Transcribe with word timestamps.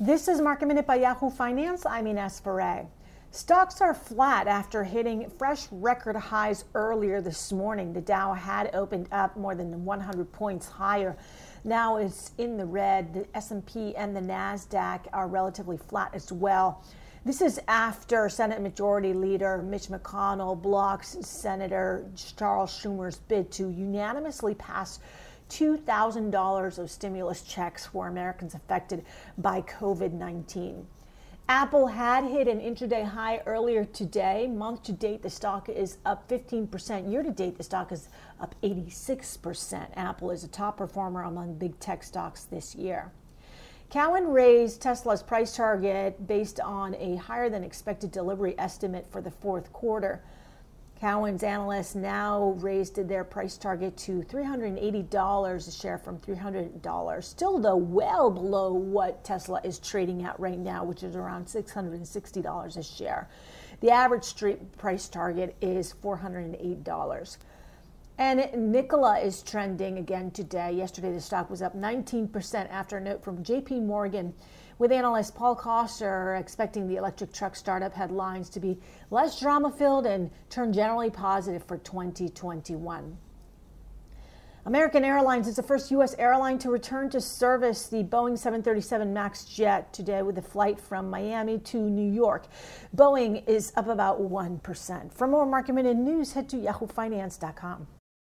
This 0.00 0.28
is 0.28 0.40
Market 0.40 0.66
Minute 0.66 0.86
by 0.86 0.94
Yahoo 0.94 1.28
Finance. 1.28 1.84
I'm 1.84 2.06
Ines 2.06 2.38
Ferre. 2.38 2.86
Stocks 3.32 3.80
are 3.80 3.92
flat 3.92 4.46
after 4.46 4.84
hitting 4.84 5.28
fresh 5.28 5.66
record 5.72 6.14
highs 6.14 6.66
earlier 6.76 7.20
this 7.20 7.52
morning. 7.52 7.92
The 7.92 8.00
Dow 8.00 8.32
had 8.32 8.72
opened 8.76 9.08
up 9.10 9.36
more 9.36 9.56
than 9.56 9.84
100 9.84 10.30
points 10.30 10.68
higher. 10.68 11.16
Now 11.64 11.96
it's 11.96 12.30
in 12.38 12.56
the 12.56 12.64
red. 12.64 13.12
The 13.12 13.26
S&P 13.36 13.96
and 13.96 14.14
the 14.14 14.20
Nasdaq 14.20 15.00
are 15.12 15.26
relatively 15.26 15.76
flat 15.76 16.14
as 16.14 16.30
well. 16.30 16.84
This 17.24 17.42
is 17.42 17.60
after 17.66 18.28
Senate 18.28 18.62
Majority 18.62 19.12
Leader 19.12 19.58
Mitch 19.58 19.88
McConnell 19.88 20.62
blocks 20.62 21.16
Senator 21.22 22.08
Charles 22.36 22.70
Schumer's 22.70 23.16
bid 23.16 23.50
to 23.50 23.68
unanimously 23.68 24.54
pass 24.54 25.00
$2,000 25.48 26.78
of 26.78 26.90
stimulus 26.90 27.42
checks 27.42 27.86
for 27.86 28.08
Americans 28.08 28.54
affected 28.54 29.04
by 29.36 29.62
COVID 29.62 30.12
19. 30.12 30.86
Apple 31.50 31.86
had 31.86 32.24
hit 32.24 32.46
an 32.46 32.60
intraday 32.60 33.02
high 33.02 33.38
earlier 33.46 33.82
today. 33.82 34.46
Month 34.46 34.82
to 34.82 34.92
date, 34.92 35.22
the 35.22 35.30
stock 35.30 35.70
is 35.70 35.96
up 36.04 36.28
15%. 36.28 37.10
Year 37.10 37.22
to 37.22 37.30
date, 37.30 37.56
the 37.56 37.64
stock 37.64 37.90
is 37.90 38.10
up 38.38 38.54
86%. 38.62 39.88
Apple 39.96 40.30
is 40.30 40.44
a 40.44 40.48
top 40.48 40.76
performer 40.76 41.22
among 41.22 41.54
big 41.54 41.80
tech 41.80 42.02
stocks 42.02 42.44
this 42.44 42.74
year. 42.74 43.12
Cowen 43.88 44.28
raised 44.28 44.82
Tesla's 44.82 45.22
price 45.22 45.56
target 45.56 46.26
based 46.26 46.60
on 46.60 46.94
a 46.96 47.16
higher 47.16 47.48
than 47.48 47.64
expected 47.64 48.10
delivery 48.10 48.54
estimate 48.58 49.06
for 49.10 49.22
the 49.22 49.30
fourth 49.30 49.72
quarter. 49.72 50.22
Cowen's 51.00 51.44
analysts 51.44 51.94
now 51.94 52.56
raised 52.58 52.96
their 52.96 53.22
price 53.22 53.56
target 53.56 53.96
to 53.98 54.22
$380 54.22 55.68
a 55.68 55.70
share 55.70 55.96
from 55.96 56.18
$300. 56.18 57.22
Still, 57.24 57.60
though, 57.60 57.76
well 57.76 58.30
below 58.30 58.72
what 58.72 59.22
Tesla 59.22 59.60
is 59.62 59.78
trading 59.78 60.24
at 60.24 60.38
right 60.40 60.58
now, 60.58 60.82
which 60.82 61.04
is 61.04 61.14
around 61.14 61.46
$660 61.46 62.76
a 62.76 62.82
share. 62.82 63.28
The 63.80 63.90
average 63.90 64.24
street 64.24 64.76
price 64.76 65.08
target 65.08 65.54
is 65.60 65.94
$408. 66.02 67.36
And 68.18 68.72
Nikola 68.72 69.20
is 69.20 69.44
trending 69.44 69.98
again 69.98 70.32
today. 70.32 70.72
Yesterday, 70.72 71.12
the 71.12 71.20
stock 71.20 71.48
was 71.48 71.62
up 71.62 71.76
19% 71.76 72.68
after 72.68 72.96
a 72.96 73.00
note 73.00 73.22
from 73.22 73.44
JP 73.44 73.84
Morgan 73.84 74.34
with 74.78 74.90
analyst 74.90 75.36
Paul 75.36 75.54
Coster 75.54 76.34
expecting 76.34 76.88
the 76.88 76.96
electric 76.96 77.32
truck 77.32 77.54
startup 77.54 77.94
headlines 77.94 78.50
to 78.50 78.60
be 78.60 78.76
less 79.12 79.38
drama 79.38 79.70
filled 79.70 80.04
and 80.04 80.32
turn 80.50 80.72
generally 80.72 81.10
positive 81.10 81.62
for 81.62 81.78
2021. 81.78 83.16
American 84.66 85.04
Airlines 85.04 85.46
is 85.46 85.54
the 85.54 85.62
first 85.62 85.90
U.S. 85.92 86.16
airline 86.18 86.58
to 86.58 86.70
return 86.70 87.08
to 87.10 87.20
service 87.20 87.86
the 87.86 88.02
Boeing 88.02 88.36
737 88.36 89.14
MAX 89.14 89.44
jet 89.44 89.92
today 89.92 90.22
with 90.22 90.36
a 90.38 90.42
flight 90.42 90.80
from 90.80 91.08
Miami 91.08 91.58
to 91.60 91.78
New 91.78 92.12
York. 92.12 92.48
Boeing 92.94 93.48
is 93.48 93.72
up 93.76 93.88
about 93.88 94.20
1%. 94.20 95.14
For 95.14 95.28
more 95.28 95.46
market 95.46 95.74
minute 95.74 95.96
news, 95.96 96.32
head 96.32 96.48
to 96.48 96.56
yahoofinance.com. 96.56 97.86